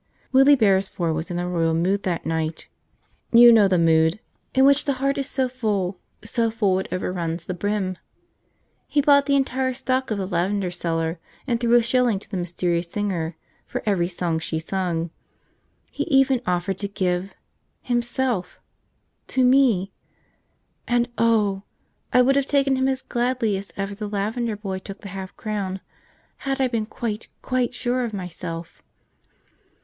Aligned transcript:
Willie 0.31 0.55
Beresford 0.55 1.13
was 1.13 1.29
in 1.29 1.37
a 1.37 1.47
royal 1.47 1.75
mood 1.75 2.01
that 2.01 2.25
night. 2.25 2.67
You 3.31 3.51
know 3.51 3.67
the 3.67 3.77
mood, 3.77 4.19
in 4.55 4.65
which 4.65 4.85
the 4.85 4.93
heart 4.93 5.19
is 5.19 5.29
so 5.29 5.47
full, 5.47 5.99
so 6.23 6.49
full, 6.49 6.79
it 6.79 6.87
overruns 6.91 7.45
the 7.45 7.53
brim. 7.53 7.99
He 8.87 8.99
bought 8.99 9.27
the 9.27 9.35
entire 9.35 9.75
stock 9.75 10.09
of 10.09 10.17
the 10.17 10.25
lavender 10.25 10.71
seller, 10.71 11.19
and 11.45 11.59
threw 11.59 11.75
a 11.75 11.83
shilling 11.83 12.17
to 12.17 12.27
the 12.27 12.35
mysterious 12.35 12.89
singer 12.89 13.35
for 13.67 13.83
every 13.85 14.07
song 14.07 14.39
she 14.39 14.57
sung. 14.57 15.11
He 15.91 16.05
even 16.05 16.41
offered 16.47 16.79
to 16.79 16.87
give 16.87 17.35
himself 17.83 18.59
to 19.27 19.43
me! 19.45 19.91
And 20.87 21.09
oh! 21.19 21.61
I 22.11 22.23
would 22.23 22.37
have 22.37 22.47
taken 22.47 22.75
him 22.75 22.87
as 22.87 23.03
gladly 23.03 23.55
as 23.55 23.71
ever 23.77 23.93
the 23.93 24.09
lavender 24.09 24.55
boy 24.55 24.79
took 24.79 25.01
the 25.01 25.09
half 25.09 25.37
crown, 25.37 25.79
had 26.37 26.59
I 26.59 26.67
been 26.67 26.87
quite, 26.87 27.27
quite 27.43 27.75
sure 27.75 28.03
of 28.03 28.15
myself! 28.15 28.81